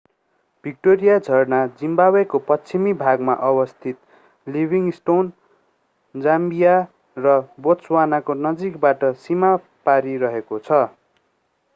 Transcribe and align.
Victoria 0.63 1.17
झरना 1.19 1.57
जिम्बावेको 1.81 2.39
पश्चिमी 2.47 2.93
भागमा 3.01 3.35
अवस्थित 3.49 3.99
लिभिङस्टोन 4.47 5.31
जाम्बिया 6.15 6.73
र 7.17 7.35
बोत्सवानाको 7.61 8.37
नजिकबाट 8.41 9.05
सीमा 9.21 9.53
पारी 9.85 10.17
रहेको 10.25 10.61
छ 10.63 10.81